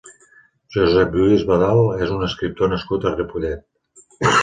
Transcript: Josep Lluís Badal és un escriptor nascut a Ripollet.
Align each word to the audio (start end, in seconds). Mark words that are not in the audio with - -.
Josep 0.75 1.13
Lluís 1.19 1.45
Badal 1.51 1.83
és 2.07 2.17
un 2.17 2.27
escriptor 2.31 2.75
nascut 2.75 3.09
a 3.11 3.15
Ripollet. 3.19 3.67